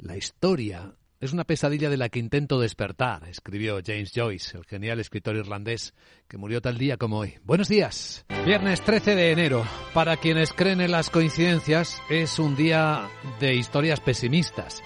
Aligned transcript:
La 0.00 0.16
historia 0.16 0.92
es 1.18 1.32
una 1.32 1.42
pesadilla 1.42 1.90
de 1.90 1.96
la 1.96 2.08
que 2.08 2.20
intento 2.20 2.60
despertar, 2.60 3.28
escribió 3.28 3.80
James 3.84 4.12
Joyce, 4.14 4.56
el 4.56 4.64
genial 4.64 5.00
escritor 5.00 5.34
irlandés 5.34 5.92
que 6.28 6.38
murió 6.38 6.60
tal 6.60 6.78
día 6.78 6.96
como 6.96 7.18
hoy. 7.18 7.34
Buenos 7.42 7.66
días. 7.68 8.24
Viernes 8.46 8.80
13 8.82 9.16
de 9.16 9.32
enero. 9.32 9.64
Para 9.94 10.16
quienes 10.16 10.52
creen 10.52 10.80
en 10.80 10.92
las 10.92 11.10
coincidencias, 11.10 12.00
es 12.08 12.38
un 12.38 12.54
día 12.54 13.08
de 13.40 13.56
historias 13.56 13.98
pesimistas. 13.98 14.84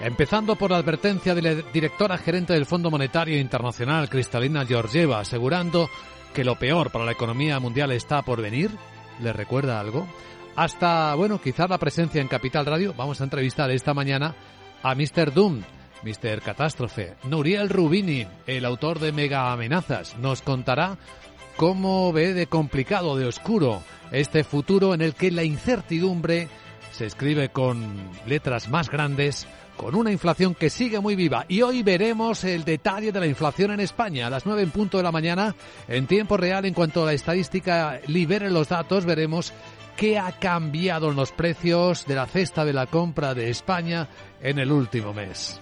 Empezando 0.00 0.54
por 0.54 0.70
la 0.70 0.76
advertencia 0.76 1.34
de 1.34 1.42
la 1.42 1.54
directora 1.72 2.16
gerente 2.16 2.52
del 2.52 2.66
Fondo 2.66 2.88
Monetario 2.88 3.40
Internacional, 3.40 4.08
Cristalina 4.08 4.64
Georgieva, 4.64 5.18
asegurando 5.18 5.90
que 6.32 6.44
lo 6.44 6.56
peor 6.56 6.92
para 6.92 7.04
la 7.04 7.12
economía 7.12 7.58
mundial 7.58 7.90
está 7.90 8.22
por 8.22 8.40
venir. 8.40 8.70
¿Le 9.20 9.32
recuerda 9.32 9.80
algo? 9.80 10.06
Hasta, 10.54 11.14
bueno, 11.14 11.40
quizás 11.40 11.70
la 11.70 11.78
presencia 11.78 12.20
en 12.20 12.28
Capital 12.28 12.66
Radio. 12.66 12.94
Vamos 12.96 13.20
a 13.20 13.24
entrevistar 13.24 13.70
esta 13.70 13.94
mañana 13.94 14.34
a 14.82 14.94
Mr. 14.94 15.32
Doom, 15.32 15.62
Mr. 16.02 16.42
Catástrofe. 16.42 17.14
Nuriel 17.24 17.70
Rubini, 17.70 18.26
el 18.46 18.64
autor 18.66 18.98
de 18.98 19.12
Mega 19.12 19.52
Amenazas, 19.52 20.16
nos 20.18 20.42
contará 20.42 20.98
cómo 21.56 22.12
ve 22.12 22.34
de 22.34 22.46
complicado, 22.46 23.16
de 23.16 23.26
oscuro, 23.26 23.82
este 24.10 24.44
futuro 24.44 24.92
en 24.92 25.00
el 25.00 25.14
que 25.14 25.30
la 25.30 25.44
incertidumbre 25.44 26.48
se 26.92 27.06
escribe 27.06 27.48
con 27.48 28.10
letras 28.26 28.68
más 28.68 28.90
grandes, 28.90 29.46
con 29.76 29.94
una 29.94 30.12
inflación 30.12 30.54
que 30.54 30.70
sigue 30.70 31.00
muy 31.00 31.16
viva. 31.16 31.44
Y 31.48 31.62
hoy 31.62 31.82
veremos 31.82 32.44
el 32.44 32.64
detalle 32.64 33.12
de 33.12 33.20
la 33.20 33.26
inflación 33.26 33.70
en 33.72 33.80
España. 33.80 34.26
A 34.26 34.30
las 34.30 34.46
nueve 34.46 34.62
en 34.62 34.70
punto 34.70 34.96
de 34.96 35.02
la 35.02 35.12
mañana, 35.12 35.54
en 35.88 36.06
tiempo 36.06 36.36
real, 36.36 36.64
en 36.64 36.74
cuanto 36.74 37.04
la 37.04 37.12
estadística 37.12 38.00
libere 38.06 38.50
los 38.50 38.68
datos, 38.68 39.04
veremos 39.04 39.52
qué 39.96 40.18
ha 40.18 40.32
cambiado 40.32 41.10
en 41.10 41.16
los 41.16 41.32
precios 41.32 42.06
de 42.06 42.14
la 42.14 42.26
cesta 42.26 42.64
de 42.64 42.72
la 42.72 42.86
compra 42.86 43.34
de 43.34 43.50
España 43.50 44.08
en 44.40 44.58
el 44.58 44.72
último 44.72 45.12
mes. 45.12 45.60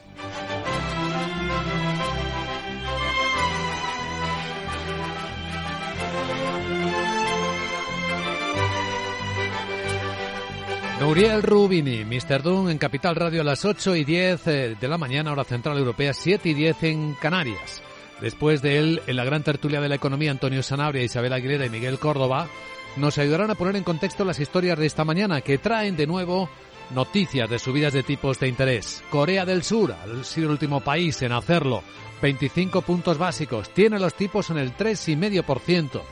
Nuriel 11.00 11.42
Rubini, 11.42 12.04
Mr. 12.04 12.42
Doom 12.42 12.68
en 12.68 12.76
Capital 12.76 13.16
Radio 13.16 13.40
a 13.40 13.44
las 13.44 13.64
8 13.64 13.96
y 13.96 14.04
10 14.04 14.46
eh, 14.46 14.76
de 14.78 14.88
la 14.88 14.98
mañana, 14.98 15.32
hora 15.32 15.44
central 15.44 15.78
europea, 15.78 16.12
7 16.12 16.50
y 16.50 16.52
10 16.52 16.82
en 16.82 17.14
Canarias. 17.14 17.82
Después 18.20 18.60
de 18.60 18.78
él, 18.78 19.02
en 19.06 19.16
la 19.16 19.24
gran 19.24 19.42
tertulia 19.42 19.80
de 19.80 19.88
la 19.88 19.94
economía, 19.94 20.30
Antonio 20.30 20.62
Sanabria, 20.62 21.02
Isabel 21.02 21.32
Aguilera 21.32 21.64
y 21.64 21.70
Miguel 21.70 21.98
Córdoba 21.98 22.48
nos 22.96 23.16
ayudarán 23.16 23.50
a 23.50 23.54
poner 23.54 23.76
en 23.76 23.82
contexto 23.82 24.26
las 24.26 24.40
historias 24.40 24.78
de 24.78 24.84
esta 24.84 25.06
mañana 25.06 25.40
que 25.40 25.56
traen 25.56 25.96
de 25.96 26.06
nuevo 26.06 26.50
noticias 26.90 27.48
de 27.48 27.58
subidas 27.58 27.94
de 27.94 28.02
tipos 28.02 28.38
de 28.38 28.48
interés. 28.48 29.02
Corea 29.08 29.46
del 29.46 29.62
Sur 29.62 29.92
ha 29.94 30.22
sido 30.22 30.48
el 30.48 30.52
último 30.52 30.82
país 30.82 31.22
en 31.22 31.32
hacerlo. 31.32 31.82
25 32.20 32.82
puntos 32.82 33.16
básicos. 33.16 33.70
Tiene 33.70 33.98
los 33.98 34.12
tipos 34.12 34.50
en 34.50 34.58
el 34.58 34.76
3,5%. 34.76 36.02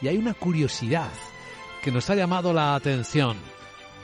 Y 0.00 0.08
hay 0.08 0.16
una 0.16 0.32
curiosidad 0.32 1.12
que 1.82 1.92
nos 1.92 2.08
ha 2.08 2.14
llamado 2.14 2.54
la 2.54 2.74
atención 2.74 3.36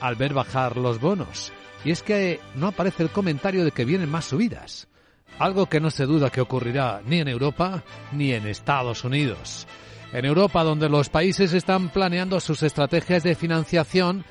al 0.04 0.16
ver 0.16 0.34
bajar 0.34 0.76
los 0.76 1.00
bonos. 1.00 1.50
Y 1.82 1.90
es 1.90 2.02
que 2.02 2.38
no 2.54 2.68
aparece 2.68 3.02
el 3.02 3.08
comentario 3.08 3.64
de 3.64 3.70
que 3.70 3.86
vienen 3.86 4.10
más 4.10 4.26
subidas. 4.26 4.86
Algo 5.38 5.66
que 5.66 5.80
no 5.80 5.90
se 5.90 6.04
duda 6.04 6.28
que 6.28 6.42
ocurrirá 6.42 7.00
ni 7.06 7.20
en 7.20 7.28
Europa 7.28 7.82
ni 8.12 8.32
en 8.32 8.46
Estados 8.46 9.02
Unidos. 9.04 9.66
En 10.12 10.26
Europa, 10.26 10.62
donde 10.62 10.90
los 10.90 11.08
países 11.08 11.54
están 11.54 11.88
planeando 11.88 12.38
sus 12.38 12.62
estrategias 12.62 13.22
de 13.22 13.34
financiación 13.34 14.26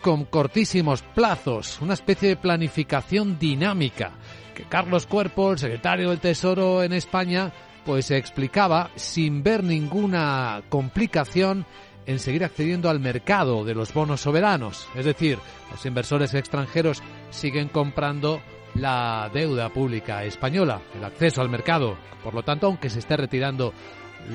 con 0.00 0.24
cortísimos 0.24 1.02
plazos, 1.02 1.78
una 1.82 1.92
especie 1.92 2.30
de 2.30 2.36
planificación 2.36 3.38
dinámica 3.38 4.12
que 4.54 4.64
Carlos 4.64 5.06
Cuerpo, 5.06 5.52
el 5.52 5.58
secretario 5.58 6.08
del 6.08 6.20
Tesoro 6.20 6.82
en 6.82 6.94
España, 6.94 7.52
pues 7.84 8.10
explicaba 8.10 8.90
sin 8.96 9.42
ver 9.42 9.62
ninguna 9.64 10.62
complicación 10.70 11.66
en 12.06 12.18
seguir 12.18 12.44
accediendo 12.44 12.90
al 12.90 13.00
mercado 13.00 13.64
de 13.64 13.74
los 13.74 13.92
bonos 13.92 14.20
soberanos. 14.20 14.88
Es 14.94 15.04
decir, 15.04 15.38
los 15.70 15.84
inversores 15.86 16.34
extranjeros 16.34 17.02
siguen 17.30 17.68
comprando 17.68 18.40
la 18.74 19.30
deuda 19.32 19.68
pública 19.70 20.24
española, 20.24 20.80
el 20.94 21.04
acceso 21.04 21.40
al 21.40 21.48
mercado. 21.48 21.96
Por 22.22 22.34
lo 22.34 22.42
tanto, 22.42 22.66
aunque 22.66 22.90
se 22.90 23.00
esté 23.00 23.16
retirando 23.16 23.72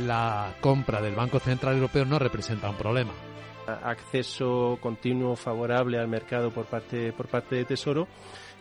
la 0.05 0.55
compra 0.61 1.01
del 1.01 1.15
Banco 1.15 1.39
Central 1.39 1.75
Europeo, 1.75 2.05
no 2.05 2.19
representa 2.19 2.69
un 2.69 2.75
problema. 2.75 3.13
Acceso 3.67 4.77
continuo 4.81 5.35
favorable 5.35 5.99
al 5.99 6.07
mercado 6.07 6.51
por 6.51 6.65
parte, 6.65 7.11
por 7.13 7.27
parte 7.27 7.55
de 7.55 7.65
Tesoro 7.65 8.07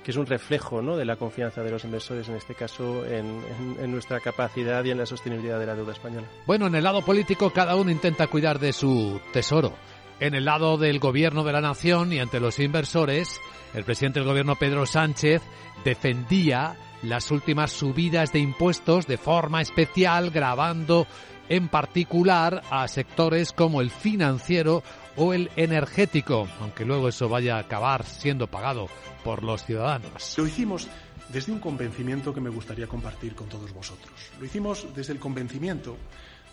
que 0.05 0.11
es 0.11 0.17
un 0.19 0.27
reflejo 0.27 0.83
¿no? 0.83 0.97
de 0.97 1.07
la 1.07 1.17
confianza 1.17 1.63
de 1.63 1.71
los 1.71 1.83
inversores, 1.85 2.29
en 2.29 2.37
este 2.37 2.55
caso, 2.55 3.07
en, 3.07 3.43
en, 3.81 3.91
nuestra 3.91 4.21
capacidad 4.21 4.85
y 4.85 4.91
en 4.91 4.99
la 4.99 5.07
sostenibilidad 5.07 5.59
de 5.59 5.65
la 5.65 5.75
deuda 5.75 5.93
española. 5.93 6.29
Bueno, 6.47 6.67
en 6.67 6.75
el 6.75 6.85
lado 6.85 7.03
político 7.03 7.51
cada 7.51 7.75
uno 7.75 7.91
intenta 7.91 8.27
cuidar 8.27 8.59
de 8.59 8.75
su 8.75 9.19
tesoro. 9.33 9.73
En 10.21 10.35
el 10.35 10.45
lado 10.45 10.77
del 10.77 11.01
gobierno 11.01 11.43
de 11.43 11.53
la 11.53 11.63
nación 11.63 12.13
y 12.13 12.21
ante 12.21 12.39
los 12.39 12.61
inversores, 12.61 13.41
el 13.73 13.85
presidente 13.85 14.21
del 14.21 14.29
gobierno 14.29 14.57
Pedro 14.57 14.87
Sánchez 14.87 15.43
defendía 15.85 16.77
las 17.09 17.31
últimas 17.31 17.73
subidas 17.73 18.33
de 18.33 18.39
impuestos 18.39 19.07
de 19.07 19.19
forma 19.19 19.61
especial, 19.63 20.31
grabando 20.31 21.07
en 21.49 21.69
particular 21.69 22.63
a 22.71 22.89
sectores 22.89 23.53
como 23.53 23.81
el 23.81 23.91
financiero 23.91 24.83
o 25.17 25.35
el 25.35 25.51
energético, 25.57 26.49
aunque 26.61 26.85
luego 26.85 27.09
eso 27.09 27.29
vaya 27.29 27.57
a 27.57 27.61
acabar 27.61 28.05
siendo 28.05 28.47
pagado 28.47 28.89
por 29.23 29.43
los 29.43 29.65
ciudadanos. 29.65 30.37
Lo 30.39 30.47
hicimos 30.47 30.89
desde 31.29 31.53
un 31.53 31.59
convencimiento 31.59 32.33
que 32.33 32.41
me 32.41 32.51
gustaría 32.51 32.87
compartir 32.87 33.35
con 33.35 33.49
todos 33.49 33.73
vosotros. 33.73 34.13
Lo 34.39 34.47
hicimos 34.47 34.87
desde 34.95 35.13
el 35.13 35.19
convencimiento 35.19 35.97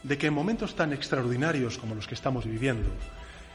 de 0.04 0.18
que 0.18 0.28
en 0.28 0.34
momentos 0.34 0.76
tan 0.76 0.94
extraordinarios 0.94 1.78
como 1.78 1.96
los 1.96 2.08
que 2.08 2.16
estamos 2.16 2.46
viviendo, 2.46 2.90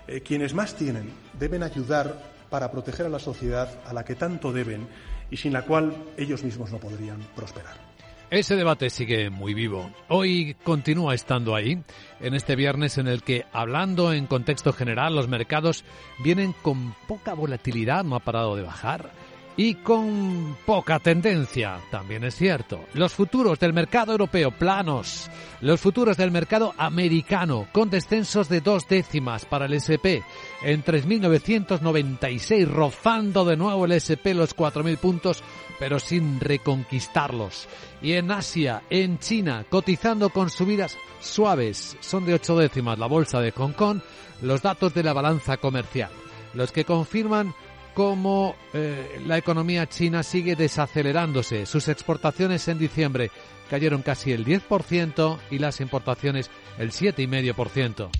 eh, 0.06 0.20
quienes 0.20 0.54
más 0.54 0.74
tienen 0.74 1.10
deben 1.38 1.62
ayudar 1.62 2.36
para 2.50 2.70
proteger 2.70 3.06
a 3.06 3.10
la 3.10 3.18
sociedad 3.18 3.68
a 3.86 3.92
la 3.92 4.04
que 4.04 4.14
tanto 4.14 4.52
deben 4.52 4.86
y 5.30 5.36
sin 5.36 5.52
la 5.52 5.62
cual 5.62 5.94
ellos 6.16 6.42
mismos 6.42 6.70
no 6.70 6.78
podrían 6.78 7.20
prosperar. 7.34 7.86
Ese 8.28 8.56
debate 8.56 8.90
sigue 8.90 9.30
muy 9.30 9.54
vivo. 9.54 9.88
Hoy 10.08 10.56
continúa 10.64 11.14
estando 11.14 11.54
ahí, 11.54 11.80
en 12.20 12.34
este 12.34 12.56
viernes 12.56 12.98
en 12.98 13.06
el 13.06 13.22
que, 13.22 13.46
hablando 13.52 14.12
en 14.12 14.26
contexto 14.26 14.72
general, 14.72 15.14
los 15.14 15.28
mercados 15.28 15.84
vienen 16.24 16.52
con 16.52 16.92
poca 17.06 17.34
volatilidad, 17.34 18.02
no 18.02 18.16
ha 18.16 18.20
parado 18.20 18.56
de 18.56 18.62
bajar 18.62 19.12
y 19.56 19.74
con 19.76 20.56
poca 20.66 20.98
tendencia, 20.98 21.80
también 21.90 22.24
es 22.24 22.34
cierto. 22.34 22.84
Los 22.92 23.14
futuros 23.14 23.58
del 23.58 23.72
mercado 23.72 24.12
europeo 24.12 24.50
planos, 24.50 25.30
los 25.62 25.80
futuros 25.80 26.16
del 26.16 26.30
mercado 26.30 26.74
americano 26.76 27.66
con 27.72 27.88
descensos 27.88 28.48
de 28.48 28.60
dos 28.60 28.86
décimas 28.86 29.46
para 29.46 29.64
el 29.66 29.72
SP 29.80 30.20
en 30.62 30.84
3.996, 30.84 32.66
rozando 32.66 33.44
de 33.44 33.56
nuevo 33.56 33.86
el 33.86 33.92
SP 33.96 34.34
los 34.34 34.54
4.000 34.54 34.98
puntos, 34.98 35.42
pero 35.78 35.98
sin 35.98 36.38
reconquistarlos. 36.38 37.66
Y 38.02 38.12
en 38.12 38.30
Asia, 38.30 38.82
en 38.90 39.18
China, 39.18 39.64
cotizando 39.68 40.28
con 40.28 40.50
subidas 40.50 40.98
suaves, 41.20 41.96
son 42.00 42.26
de 42.26 42.34
ocho 42.34 42.58
décimas 42.58 42.98
la 42.98 43.06
bolsa 43.06 43.40
de 43.40 43.52
Hong 43.52 43.72
Kong, 43.72 44.00
los 44.42 44.60
datos 44.60 44.92
de 44.92 45.02
la 45.02 45.14
balanza 45.14 45.56
comercial, 45.56 46.10
los 46.52 46.72
que 46.72 46.84
confirman 46.84 47.54
cómo 47.96 48.54
eh, 48.74 49.22
la 49.26 49.38
economía 49.38 49.88
china 49.88 50.22
sigue 50.22 50.54
desacelerándose. 50.54 51.64
Sus 51.64 51.88
exportaciones 51.88 52.68
en 52.68 52.78
diciembre 52.78 53.30
cayeron 53.70 54.02
casi 54.02 54.32
el 54.32 54.44
10% 54.44 55.38
y 55.50 55.58
las 55.58 55.80
importaciones 55.80 56.50
el 56.76 56.92
7,5%. 56.92 58.10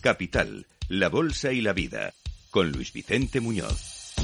Capital, 0.00 0.66
la 0.88 1.10
Bolsa 1.10 1.52
y 1.52 1.60
la 1.60 1.74
Vida, 1.74 2.14
con 2.50 2.72
Luis 2.72 2.94
Vicente 2.94 3.40
Muñoz. 3.40 4.14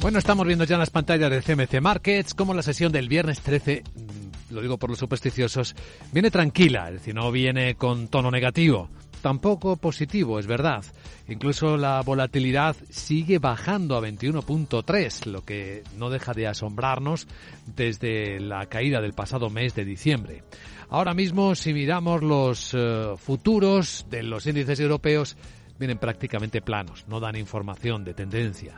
Bueno, 0.00 0.18
estamos 0.18 0.46
viendo 0.46 0.64
ya 0.64 0.76
en 0.76 0.80
las 0.80 0.88
pantallas 0.88 1.30
de 1.30 1.42
CMC 1.42 1.82
Markets 1.82 2.32
como 2.32 2.54
la 2.54 2.62
sesión 2.62 2.90
del 2.90 3.10
viernes 3.10 3.42
13, 3.42 3.82
mm, 3.84 4.54
lo 4.54 4.62
digo 4.62 4.78
por 4.78 4.88
los 4.88 4.98
supersticiosos, 4.98 5.76
viene 6.12 6.30
tranquila, 6.30 6.88
es 6.88 6.94
decir, 6.94 7.14
no 7.14 7.30
viene 7.30 7.74
con 7.74 8.08
tono 8.08 8.30
negativo 8.30 8.88
tampoco 9.20 9.76
positivo, 9.76 10.38
es 10.38 10.46
verdad. 10.46 10.84
Incluso 11.28 11.76
la 11.76 12.00
volatilidad 12.02 12.76
sigue 12.90 13.38
bajando 13.38 13.96
a 13.96 14.00
21.3, 14.00 15.26
lo 15.26 15.44
que 15.44 15.82
no 15.96 16.10
deja 16.10 16.32
de 16.32 16.46
asombrarnos 16.46 17.28
desde 17.66 18.40
la 18.40 18.66
caída 18.66 19.00
del 19.00 19.12
pasado 19.12 19.50
mes 19.50 19.74
de 19.74 19.84
diciembre. 19.84 20.42
Ahora 20.88 21.14
mismo, 21.14 21.54
si 21.54 21.72
miramos 21.72 22.22
los 22.22 22.74
eh, 22.74 23.14
futuros 23.16 24.06
de 24.10 24.24
los 24.24 24.46
índices 24.46 24.80
europeos, 24.80 25.36
vienen 25.78 25.98
prácticamente 25.98 26.60
planos, 26.60 27.04
no 27.08 27.20
dan 27.20 27.36
información 27.36 28.04
de 28.04 28.14
tendencia. 28.14 28.76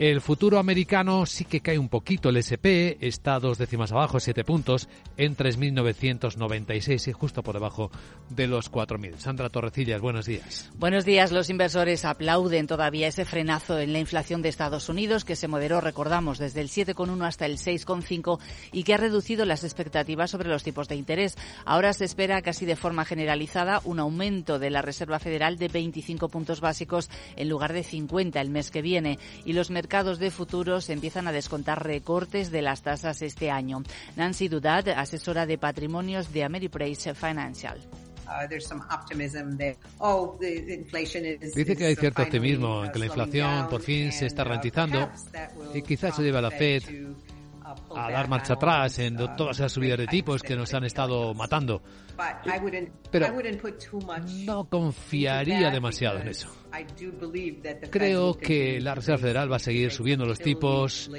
El 0.00 0.22
futuro 0.22 0.58
americano 0.58 1.26
sí 1.26 1.44
que 1.44 1.60
cae 1.60 1.78
un 1.78 1.90
poquito. 1.90 2.30
El 2.30 2.38
SP 2.40 2.96
está 3.02 3.38
dos 3.38 3.58
décimas 3.58 3.92
abajo, 3.92 4.18
siete 4.18 4.44
puntos, 4.44 4.88
en 5.18 5.36
3.996 5.36 7.08
y 7.08 7.12
justo 7.12 7.42
por 7.42 7.52
debajo 7.52 7.90
de 8.30 8.46
los 8.46 8.72
4.000. 8.72 9.18
Sandra 9.18 9.50
Torrecillas, 9.50 10.00
buenos 10.00 10.24
días. 10.24 10.70
Buenos 10.78 11.04
días. 11.04 11.32
Los 11.32 11.50
inversores 11.50 12.06
aplauden 12.06 12.66
todavía 12.66 13.08
ese 13.08 13.26
frenazo 13.26 13.78
en 13.78 13.92
la 13.92 13.98
inflación 13.98 14.40
de 14.40 14.48
Estados 14.48 14.88
Unidos 14.88 15.26
que 15.26 15.36
se 15.36 15.48
moderó, 15.48 15.82
recordamos, 15.82 16.38
desde 16.38 16.62
el 16.62 16.70
7,1 16.70 17.22
hasta 17.26 17.44
el 17.44 17.58
6,5 17.58 18.38
y 18.72 18.84
que 18.84 18.94
ha 18.94 18.96
reducido 18.96 19.44
las 19.44 19.64
expectativas 19.64 20.30
sobre 20.30 20.48
los 20.48 20.62
tipos 20.62 20.88
de 20.88 20.96
interés. 20.96 21.36
Ahora 21.66 21.92
se 21.92 22.06
espera 22.06 22.40
casi 22.40 22.64
de 22.64 22.76
forma 22.76 23.04
generalizada 23.04 23.82
un 23.84 24.00
aumento 24.00 24.58
de 24.58 24.70
la 24.70 24.80
Reserva 24.80 25.18
Federal 25.18 25.58
de 25.58 25.68
25 25.68 26.30
puntos 26.30 26.62
básicos 26.62 27.10
en 27.36 27.50
lugar 27.50 27.74
de 27.74 27.82
50 27.82 28.40
el 28.40 28.48
mes 28.48 28.70
que 28.70 28.80
viene 28.80 29.18
y 29.44 29.52
los 29.52 29.68
mercados 29.68 29.89
mercados 29.90 30.20
de 30.20 30.30
futuros 30.30 30.88
empiezan 30.88 31.26
a 31.26 31.32
descontar 31.32 31.84
recortes 31.84 32.52
de 32.52 32.62
las 32.62 32.82
tasas 32.82 33.22
este 33.22 33.50
año. 33.50 33.82
Nancy 34.14 34.46
Dudad, 34.46 34.88
asesora 34.90 35.46
de 35.46 35.58
patrimonios 35.58 36.32
de 36.32 36.44
Ameriprise 36.44 37.12
Financial. 37.12 37.76
Uh, 38.24 39.74
oh, 39.98 40.38
Dice 40.38 41.76
que 41.76 41.86
hay 41.86 41.96
cierto 41.96 42.22
optimismo 42.22 42.84
en 42.84 42.92
que 42.92 43.00
la 43.00 43.06
inflación 43.06 43.68
por 43.68 43.82
fin 43.82 44.12
se 44.12 44.26
está 44.26 44.42
uh, 44.42 44.44
ralentizando 44.44 45.10
y 45.74 45.82
quizás 45.82 46.14
se 46.14 46.22
lleve 46.22 46.38
a 46.38 46.42
la 46.42 46.52
Fed 46.52 46.84
a 47.94 48.10
dar 48.10 48.28
marcha 48.28 48.54
atrás 48.54 48.98
en 48.98 49.16
todas 49.36 49.58
esas 49.58 49.72
subidas 49.72 49.98
de 49.98 50.06
tipos 50.06 50.42
que 50.42 50.56
nos 50.56 50.72
han 50.74 50.84
estado 50.84 51.34
matando. 51.34 51.82
Pero 53.10 53.26
no 54.46 54.64
confiaría 54.64 55.70
demasiado 55.70 56.18
en 56.18 56.28
eso. 56.28 56.48
Creo 57.90 58.34
que 58.36 58.80
la 58.80 58.94
Reserva 58.94 59.18
Federal 59.18 59.52
va 59.52 59.56
a 59.56 59.60
seguir 59.60 59.90
subiendo 59.90 60.24
los 60.24 60.38
tipos 60.38 61.10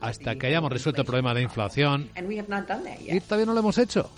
hasta 0.00 0.36
que 0.36 0.46
hayamos 0.46 0.70
resuelto 0.70 1.02
el 1.02 1.06
problema 1.06 1.34
de 1.34 1.42
inflación. 1.42 2.10
Y 3.08 3.20
todavía 3.20 3.46
no 3.46 3.54
lo 3.54 3.60
hemos 3.60 3.78
hecho. 3.78 4.10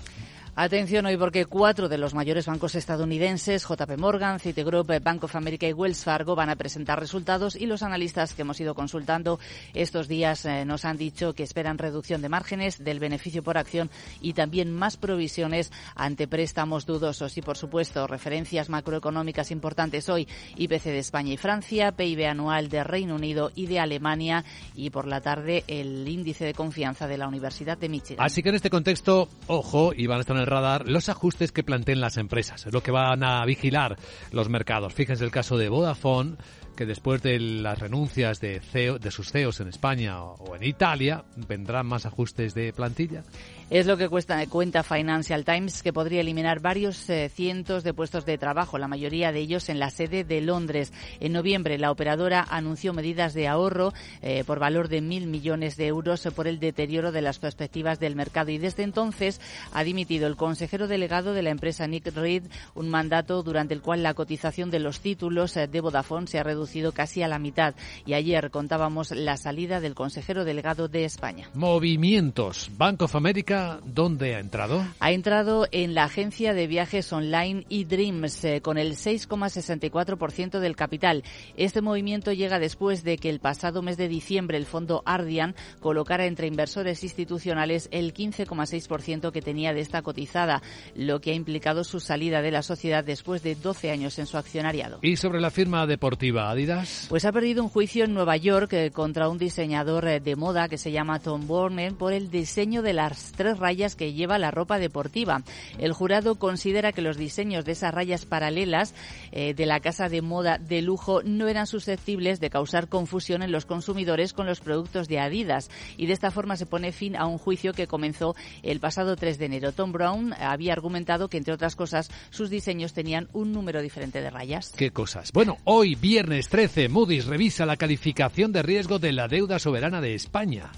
Atención 0.60 1.06
hoy 1.06 1.16
porque 1.16 1.46
cuatro 1.46 1.88
de 1.88 1.98
los 1.98 2.14
mayores 2.14 2.46
bancos 2.46 2.74
estadounidenses, 2.74 3.64
JP 3.64 3.96
Morgan, 3.96 4.40
Citigroup, 4.40 4.90
Bank 5.04 5.22
of 5.22 5.36
America 5.36 5.68
y 5.68 5.72
Wells 5.72 6.02
Fargo, 6.02 6.34
van 6.34 6.50
a 6.50 6.56
presentar 6.56 6.98
resultados 6.98 7.54
y 7.54 7.66
los 7.66 7.84
analistas 7.84 8.34
que 8.34 8.42
hemos 8.42 8.58
ido 8.58 8.74
consultando 8.74 9.38
estos 9.72 10.08
días 10.08 10.44
eh, 10.46 10.64
nos 10.64 10.84
han 10.84 10.96
dicho 10.96 11.32
que 11.32 11.44
esperan 11.44 11.78
reducción 11.78 12.22
de 12.22 12.28
márgenes 12.28 12.82
del 12.82 12.98
beneficio 12.98 13.44
por 13.44 13.56
acción 13.56 13.88
y 14.20 14.32
también 14.32 14.72
más 14.72 14.96
provisiones 14.96 15.70
ante 15.94 16.26
préstamos 16.26 16.86
dudosos 16.86 17.38
y, 17.38 17.40
por 17.40 17.56
supuesto, 17.56 18.08
referencias 18.08 18.68
macroeconómicas 18.68 19.52
importantes 19.52 20.08
hoy, 20.08 20.26
IPC 20.56 20.86
de 20.86 20.98
España 20.98 21.34
y 21.34 21.36
Francia, 21.36 21.92
PIB 21.92 22.26
anual 22.26 22.68
de 22.68 22.82
Reino 22.82 23.14
Unido 23.14 23.52
y 23.54 23.66
de 23.66 23.78
Alemania 23.78 24.44
y 24.74 24.90
por 24.90 25.06
la 25.06 25.20
tarde 25.20 25.62
el 25.68 26.08
índice 26.08 26.44
de 26.44 26.54
confianza 26.54 27.06
de 27.06 27.16
la 27.16 27.28
Universidad 27.28 27.78
de 27.78 27.88
Michigan. 27.88 28.26
Así 28.26 28.42
que 28.42 28.48
en 28.48 28.56
este 28.56 28.70
contexto, 28.70 29.28
ojo, 29.46 29.92
y 29.94 30.08
van 30.08 30.18
a 30.18 30.20
estar 30.22 30.36
en 30.36 30.47
radar 30.48 30.88
los 30.88 31.08
ajustes 31.08 31.52
que 31.52 31.62
planteen 31.62 32.00
las 32.00 32.16
empresas, 32.16 32.66
es 32.66 32.72
lo 32.72 32.82
que 32.82 32.90
van 32.90 33.22
a 33.22 33.44
vigilar 33.44 33.96
los 34.32 34.48
mercados. 34.48 34.94
Fíjense 34.94 35.24
el 35.24 35.30
caso 35.30 35.56
de 35.56 35.68
Vodafone, 35.68 36.36
que 36.78 36.86
después 36.86 37.20
de 37.22 37.40
las 37.40 37.76
renuncias 37.80 38.40
de, 38.40 38.60
CEO, 38.60 39.00
de 39.00 39.10
sus 39.10 39.32
CEOs 39.32 39.58
en 39.58 39.66
España 39.66 40.22
o 40.22 40.54
en 40.54 40.62
Italia, 40.62 41.24
vendrán 41.48 41.86
más 41.86 42.06
ajustes 42.06 42.54
de 42.54 42.72
plantilla. 42.72 43.24
Es 43.68 43.84
lo 43.84 43.96
que 43.96 44.08
cuesta, 44.08 44.46
cuenta 44.46 44.84
Financial 44.84 45.44
Times, 45.44 45.82
que 45.82 45.92
podría 45.92 46.20
eliminar 46.20 46.60
varios 46.60 47.10
eh, 47.10 47.28
cientos 47.28 47.82
de 47.82 47.92
puestos 47.92 48.24
de 48.24 48.38
trabajo, 48.38 48.78
la 48.78 48.86
mayoría 48.86 49.32
de 49.32 49.40
ellos 49.40 49.68
en 49.68 49.80
la 49.80 49.90
sede 49.90 50.22
de 50.22 50.40
Londres. 50.40 50.92
En 51.18 51.32
noviembre, 51.32 51.78
la 51.78 51.90
operadora 51.90 52.46
anunció 52.48 52.92
medidas 52.92 53.34
de 53.34 53.48
ahorro 53.48 53.92
eh, 54.22 54.44
por 54.46 54.60
valor 54.60 54.88
de 54.88 55.00
mil 55.00 55.26
millones 55.26 55.76
de 55.76 55.88
euros 55.88 56.28
por 56.34 56.46
el 56.46 56.60
deterioro 56.60 57.10
de 57.10 57.22
las 57.22 57.40
perspectivas 57.40 57.98
del 57.98 58.14
mercado. 58.14 58.52
Y 58.52 58.58
desde 58.58 58.84
entonces 58.84 59.40
ha 59.72 59.82
dimitido 59.82 60.28
el 60.28 60.36
consejero 60.36 60.86
delegado 60.86 61.34
de 61.34 61.42
la 61.42 61.50
empresa 61.50 61.88
Nick 61.88 62.14
Reed, 62.14 62.44
un 62.74 62.88
mandato 62.88 63.42
durante 63.42 63.74
el 63.74 63.82
cual 63.82 64.04
la 64.04 64.14
cotización 64.14 64.70
de 64.70 64.78
los 64.78 65.00
títulos 65.00 65.56
eh, 65.56 65.66
de 65.66 65.80
Vodafone 65.80 66.28
se 66.28 66.38
ha 66.38 66.44
reducido 66.44 66.67
casi 66.92 67.22
a 67.22 67.28
la 67.28 67.38
mitad. 67.38 67.74
Y 68.06 68.14
ayer 68.14 68.50
contábamos 68.50 69.10
la 69.10 69.36
salida 69.36 69.80
del 69.80 69.94
consejero 69.94 70.44
delegado 70.44 70.88
de 70.88 71.04
España. 71.04 71.50
Movimientos. 71.54 72.70
Bank 72.76 73.02
of 73.02 73.16
America 73.16 73.80
¿dónde 73.84 74.34
ha 74.34 74.40
entrado? 74.40 74.84
Ha 75.00 75.12
entrado 75.12 75.66
en 75.72 75.94
la 75.94 76.04
agencia 76.04 76.54
de 76.54 76.66
viajes 76.66 77.12
online 77.12 77.64
eDreams 77.70 78.44
eh, 78.44 78.60
con 78.60 78.78
el 78.78 78.92
6,64% 78.92 80.60
del 80.60 80.76
capital. 80.76 81.24
Este 81.56 81.80
movimiento 81.80 82.32
llega 82.32 82.58
después 82.58 83.04
de 83.04 83.18
que 83.18 83.30
el 83.30 83.40
pasado 83.40 83.82
mes 83.82 83.96
de 83.96 84.08
diciembre 84.08 84.56
el 84.56 84.66
fondo 84.66 85.02
Ardian 85.04 85.54
colocara 85.80 86.26
entre 86.26 86.46
inversores 86.46 87.02
institucionales 87.02 87.88
el 87.92 88.14
15,6% 88.14 89.32
que 89.32 89.42
tenía 89.42 89.72
de 89.72 89.80
esta 89.80 90.02
cotizada, 90.02 90.62
lo 90.94 91.20
que 91.20 91.32
ha 91.32 91.34
implicado 91.34 91.84
su 91.84 92.00
salida 92.00 92.42
de 92.42 92.50
la 92.50 92.62
sociedad 92.62 93.04
después 93.04 93.42
de 93.42 93.54
12 93.54 93.90
años 93.90 94.18
en 94.18 94.26
su 94.26 94.36
accionariado. 94.36 94.98
¿Y 95.02 95.16
sobre 95.16 95.40
la 95.40 95.50
firma 95.50 95.86
deportiva 95.86 96.50
Adidas? 96.58 97.06
Pues 97.08 97.24
ha 97.24 97.30
perdido 97.30 97.62
un 97.62 97.68
juicio 97.68 98.04
en 98.04 98.14
Nueva 98.14 98.36
York 98.36 98.72
eh, 98.72 98.90
contra 98.90 99.28
un 99.28 99.38
diseñador 99.38 100.08
eh, 100.08 100.18
de 100.18 100.34
moda 100.34 100.68
que 100.68 100.76
se 100.76 100.90
llama 100.90 101.20
Tom 101.20 101.46
Borman 101.46 101.94
por 101.94 102.12
el 102.12 102.30
diseño 102.30 102.82
de 102.82 102.92
las 102.92 103.32
tres 103.32 103.58
rayas 103.58 103.94
que 103.94 104.12
lleva 104.12 104.38
la 104.38 104.50
ropa 104.50 104.80
deportiva. 104.80 105.42
El 105.78 105.92
jurado 105.92 106.34
considera 106.34 106.92
que 106.92 107.00
los 107.00 107.16
diseños 107.16 107.64
de 107.64 107.72
esas 107.72 107.94
rayas 107.94 108.26
paralelas 108.26 108.92
eh, 109.30 109.54
de 109.54 109.66
la 109.66 109.78
casa 109.78 110.08
de 110.08 110.20
moda 110.20 110.58
de 110.58 110.82
lujo 110.82 111.22
no 111.22 111.46
eran 111.46 111.68
susceptibles 111.68 112.40
de 112.40 112.50
causar 112.50 112.88
confusión 112.88 113.42
en 113.42 113.52
los 113.52 113.64
consumidores 113.64 114.32
con 114.32 114.46
los 114.46 114.60
productos 114.60 115.06
de 115.06 115.20
Adidas 115.20 115.70
y 115.96 116.06
de 116.06 116.12
esta 116.12 116.32
forma 116.32 116.56
se 116.56 116.66
pone 116.66 116.90
fin 116.90 117.14
a 117.14 117.26
un 117.26 117.38
juicio 117.38 117.72
que 117.72 117.86
comenzó 117.86 118.34
el 118.64 118.80
pasado 118.80 119.14
3 119.14 119.38
de 119.38 119.46
enero. 119.46 119.72
Tom 119.72 119.92
Brown 119.92 120.34
había 120.34 120.72
argumentado 120.72 121.28
que 121.28 121.36
entre 121.36 121.54
otras 121.54 121.76
cosas 121.76 122.10
sus 122.30 122.50
diseños 122.50 122.94
tenían 122.94 123.28
un 123.32 123.52
número 123.52 123.80
diferente 123.80 124.20
de 124.20 124.30
rayas. 124.30 124.72
¿Qué 124.76 124.90
cosas? 124.90 125.30
Bueno, 125.32 125.58
hoy 125.62 125.94
viernes 125.94 126.47
13 126.48 126.88
Moody's 126.88 127.26
revisa 127.26 127.66
la 127.66 127.76
calificación 127.76 128.52
de 128.52 128.62
riesgo 128.62 128.98
de 128.98 129.12
la 129.12 129.28
deuda 129.28 129.58
soberana 129.58 130.00
de 130.00 130.14
España. 130.14 130.70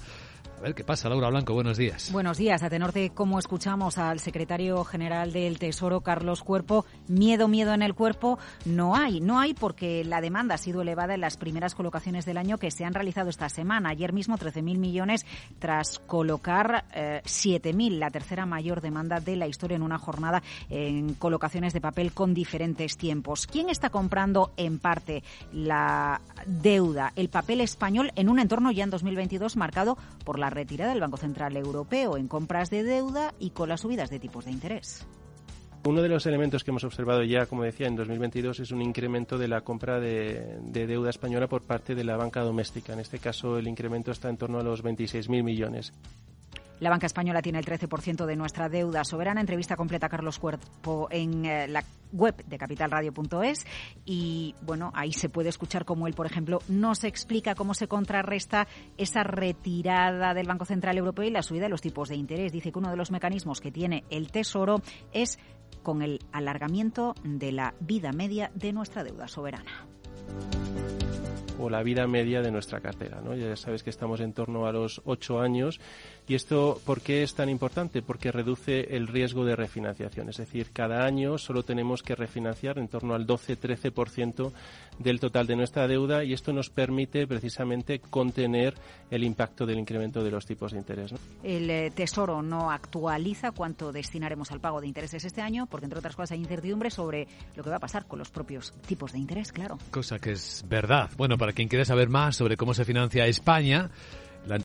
A 0.61 0.65
ver 0.65 0.75
qué 0.75 0.83
pasa, 0.83 1.09
Laura 1.09 1.27
Blanco, 1.29 1.55
buenos 1.55 1.75
días. 1.75 2.11
Buenos 2.11 2.37
días. 2.37 2.61
A 2.61 2.69
tenor 2.69 2.93
de 2.93 3.09
cómo 3.09 3.39
escuchamos 3.39 3.97
al 3.97 4.19
secretario 4.19 4.83
general 4.83 5.33
del 5.33 5.57
Tesoro, 5.57 6.01
Carlos 6.01 6.43
Cuerpo, 6.43 6.85
miedo, 7.07 7.47
miedo 7.47 7.73
en 7.73 7.81
el 7.81 7.95
cuerpo, 7.95 8.37
no 8.65 8.95
hay. 8.95 9.21
No 9.21 9.39
hay 9.39 9.55
porque 9.55 10.03
la 10.03 10.21
demanda 10.21 10.53
ha 10.53 10.59
sido 10.59 10.83
elevada 10.83 11.15
en 11.15 11.21
las 11.21 11.35
primeras 11.35 11.73
colocaciones 11.73 12.27
del 12.27 12.37
año 12.37 12.59
que 12.59 12.69
se 12.69 12.85
han 12.85 12.93
realizado 12.93 13.31
esta 13.31 13.49
semana. 13.49 13.89
Ayer 13.89 14.13
mismo 14.13 14.37
13.000 14.37 14.77
millones 14.77 15.25
tras 15.57 15.97
colocar 15.97 16.85
7.000, 16.93 17.93
eh, 17.95 17.97
la 17.97 18.11
tercera 18.11 18.45
mayor 18.45 18.81
demanda 18.81 19.19
de 19.19 19.37
la 19.37 19.47
historia 19.47 19.77
en 19.77 19.81
una 19.81 19.97
jornada 19.97 20.43
en 20.69 21.15
colocaciones 21.15 21.73
de 21.73 21.81
papel 21.81 22.11
con 22.11 22.35
diferentes 22.35 22.97
tiempos. 22.97 23.47
¿Quién 23.47 23.71
está 23.71 23.89
comprando 23.89 24.51
en 24.57 24.77
parte 24.77 25.23
la 25.51 26.21
deuda, 26.45 27.13
el 27.15 27.29
papel 27.29 27.61
español 27.61 28.11
en 28.15 28.29
un 28.29 28.37
entorno 28.37 28.69
ya 28.69 28.83
en 28.83 28.91
2022 28.91 29.57
marcado 29.57 29.97
por 30.23 30.37
la 30.37 30.50
retirada 30.51 30.91
del 30.91 31.01
Banco 31.01 31.17
Central 31.17 31.57
Europeo 31.57 32.17
en 32.17 32.27
compras 32.27 32.69
de 32.69 32.83
deuda 32.83 33.33
y 33.39 33.49
con 33.49 33.69
las 33.69 33.81
subidas 33.81 34.09
de 34.09 34.19
tipos 34.19 34.45
de 34.45 34.51
interés. 34.51 35.07
Uno 35.83 36.03
de 36.03 36.09
los 36.09 36.27
elementos 36.27 36.63
que 36.63 36.69
hemos 36.69 36.83
observado 36.83 37.23
ya, 37.23 37.47
como 37.47 37.63
decía, 37.63 37.87
en 37.87 37.95
2022 37.95 38.59
es 38.59 38.71
un 38.71 38.83
incremento 38.83 39.39
de 39.39 39.47
la 39.47 39.61
compra 39.61 39.99
de, 39.99 40.59
deuda 40.61 41.09
española 41.09 41.47
por 41.47 41.63
parte 41.63 41.95
de 41.95 42.03
la 42.03 42.17
banca 42.17 42.41
doméstica. 42.41 42.93
En 42.93 42.99
este 42.99 43.17
caso, 43.17 43.57
el 43.57 43.67
incremento 43.67 44.11
está 44.11 44.29
en 44.29 44.37
torno 44.37 44.59
a 44.59 44.63
los 44.63 44.83
26.000 44.83 45.43
millones. 45.43 45.91
La 46.81 46.89
banca 46.89 47.05
española 47.05 47.43
tiene 47.43 47.59
el 47.59 47.65
13% 47.65 48.25
de 48.25 48.35
nuestra 48.35 48.67
deuda 48.67 49.03
soberana. 49.03 49.39
Entrevista 49.39 49.75
completa 49.75 50.09
Carlos 50.09 50.39
Cuerpo 50.39 51.07
en 51.11 51.45
eh, 51.45 51.67
la 51.67 51.83
web 52.11 52.43
de 52.43 52.57
capitalradio.es 52.57 53.67
y 54.03 54.55
bueno, 54.63 54.91
ahí 54.95 55.13
se 55.13 55.29
puede 55.29 55.49
escuchar 55.49 55.85
cómo 55.85 56.07
él, 56.07 56.15
por 56.15 56.25
ejemplo, 56.25 56.57
nos 56.67 57.03
explica 57.03 57.53
cómo 57.53 57.75
se 57.75 57.87
contrarresta 57.87 58.67
esa 58.97 59.21
retirada 59.21 60.33
del 60.33 60.47
Banco 60.47 60.65
Central 60.65 60.97
Europeo 60.97 61.23
y 61.23 61.29
la 61.29 61.43
subida 61.43 61.65
de 61.65 61.69
los 61.69 61.81
tipos 61.81 62.09
de 62.09 62.15
interés. 62.15 62.51
Dice 62.51 62.71
que 62.71 62.79
uno 62.79 62.89
de 62.89 62.97
los 62.97 63.11
mecanismos 63.11 63.61
que 63.61 63.71
tiene 63.71 64.03
el 64.09 64.31
Tesoro 64.31 64.81
es 65.13 65.37
con 65.83 66.01
el 66.01 66.19
alargamiento 66.31 67.13
de 67.23 67.51
la 67.51 67.75
vida 67.79 68.11
media 68.11 68.49
de 68.55 68.73
nuestra 68.73 69.03
deuda 69.03 69.27
soberana 69.27 69.85
o 71.61 71.69
la 71.69 71.83
vida 71.83 72.07
media 72.07 72.41
de 72.41 72.51
nuestra 72.51 72.79
cartera. 72.79 73.21
¿no? 73.23 73.35
Ya 73.35 73.55
sabes 73.55 73.83
que 73.83 73.89
estamos 73.89 74.19
en 74.19 74.33
torno 74.33 74.65
a 74.65 74.71
los 74.71 75.01
ocho 75.05 75.39
años 75.39 75.79
¿Y 76.31 76.35
esto 76.35 76.79
por 76.85 77.01
qué 77.01 77.23
es 77.23 77.35
tan 77.35 77.49
importante? 77.49 78.01
Porque 78.01 78.31
reduce 78.31 78.95
el 78.95 79.07
riesgo 79.07 79.43
de 79.43 79.55
refinanciación. 79.55 80.29
Es 80.29 80.37
decir, 80.37 80.71
cada 80.71 81.03
año 81.03 81.37
solo 81.37 81.63
tenemos 81.63 82.03
que 82.03 82.15
refinanciar 82.15 82.77
en 82.77 82.87
torno 82.87 83.15
al 83.15 83.27
12-13% 83.27 84.51
del 84.99 85.19
total 85.19 85.47
de 85.47 85.55
nuestra 85.55 85.87
deuda 85.87 86.23
y 86.23 86.31
esto 86.31 86.53
nos 86.53 86.69
permite 86.69 87.25
precisamente 87.27 87.99
contener 87.99 88.75
el 89.09 89.25
impacto 89.25 89.65
del 89.65 89.79
incremento 89.79 90.23
de 90.23 90.31
los 90.31 90.45
tipos 90.45 90.71
de 90.71 90.77
interés. 90.77 91.13
El 91.43 91.69
eh, 91.69 91.91
Tesoro 91.93 92.41
no 92.41 92.71
actualiza 92.71 93.51
cuánto 93.51 93.91
destinaremos 93.91 94.51
al 94.51 94.61
pago 94.61 94.79
de 94.79 94.87
intereses 94.87 95.25
este 95.25 95.41
año 95.41 95.65
porque, 95.65 95.85
entre 95.85 95.99
otras 95.99 96.15
cosas, 96.15 96.31
hay 96.31 96.39
incertidumbre 96.39 96.91
sobre 96.91 97.27
lo 97.55 97.63
que 97.63 97.69
va 97.69 97.77
a 97.77 97.79
pasar 97.79 98.05
con 98.05 98.19
los 98.19 98.29
propios 98.29 98.73
tipos 98.87 99.11
de 99.11 99.19
interés, 99.19 99.51
claro. 99.51 99.77
Cosa 99.89 100.19
que 100.19 100.31
es 100.31 100.63
verdad. 100.69 101.09
Bueno, 101.17 101.37
para 101.51 101.55
quien 101.57 101.67
quiera 101.67 101.83
saber 101.83 102.07
más 102.07 102.37
sobre 102.37 102.55
cómo 102.55 102.73
se 102.73 102.85
financia 102.85 103.27
España, 103.27 103.89